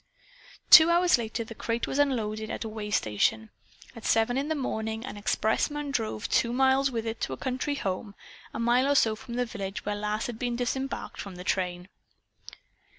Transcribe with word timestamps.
Two 0.71 0.89
hours 0.89 1.19
later 1.19 1.43
the 1.43 1.53
crate 1.53 1.85
was 1.85 1.99
unloaded 1.99 2.49
at 2.49 2.63
a 2.65 2.67
waystation. 2.67 3.49
At 3.95 4.03
seven 4.03 4.35
in 4.35 4.47
the 4.47 4.55
morning 4.55 5.05
an 5.05 5.15
expressman 5.15 5.91
drove 5.91 6.27
two 6.27 6.51
miles 6.51 6.89
with 6.89 7.05
it 7.05 7.21
to 7.21 7.33
a 7.33 7.37
country 7.37 7.75
home, 7.75 8.15
a 8.51 8.57
mile 8.59 8.87
or 8.87 8.95
so 8.95 9.15
from 9.15 9.35
the 9.35 9.45
village 9.45 9.85
where 9.85 9.93
Lass 9.95 10.25
had 10.25 10.39
been 10.39 10.55
disembarked 10.55 11.21
from 11.21 11.35
the 11.35 11.43
train. 11.43 11.87